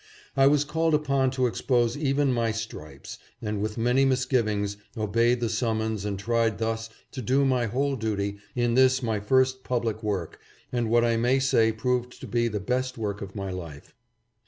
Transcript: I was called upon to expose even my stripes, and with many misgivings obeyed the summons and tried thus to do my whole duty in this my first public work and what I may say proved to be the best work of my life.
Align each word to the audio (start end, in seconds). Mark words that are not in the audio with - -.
I 0.35 0.47
was 0.47 0.63
called 0.65 0.95
upon 0.95 1.29
to 1.29 1.45
expose 1.45 1.95
even 1.95 2.33
my 2.33 2.51
stripes, 2.51 3.19
and 3.39 3.61
with 3.61 3.77
many 3.77 4.03
misgivings 4.03 4.75
obeyed 4.97 5.41
the 5.41 5.47
summons 5.47 6.05
and 6.05 6.17
tried 6.17 6.57
thus 6.57 6.89
to 7.11 7.21
do 7.21 7.45
my 7.45 7.67
whole 7.67 7.95
duty 7.95 8.39
in 8.55 8.73
this 8.73 9.03
my 9.03 9.19
first 9.19 9.63
public 9.63 10.01
work 10.01 10.39
and 10.71 10.89
what 10.89 11.05
I 11.05 11.17
may 11.17 11.37
say 11.37 11.71
proved 11.71 12.19
to 12.19 12.25
be 12.25 12.47
the 12.47 12.59
best 12.59 12.97
work 12.97 13.21
of 13.21 13.35
my 13.35 13.51
life. 13.51 13.93